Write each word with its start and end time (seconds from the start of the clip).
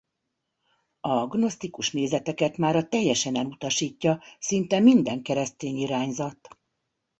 A 1.01 1.25
gnosztikus 1.27 1.91
nézeteket 1.91 2.57
mára 2.57 2.87
teljesen 2.87 3.35
elutasítja 3.35 4.21
szinte 4.39 4.79
minden 4.79 5.21
keresztény 5.21 5.77
irányzat. 5.77 6.47